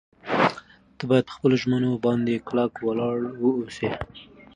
ته 0.97 1.03
باید 1.09 1.25
په 1.27 1.33
خپلو 1.37 1.55
ژمنو 1.61 1.91
باندې 2.05 2.43
کلک 2.47 2.73
ولاړ 2.81 3.17
واوسې. 3.41 3.89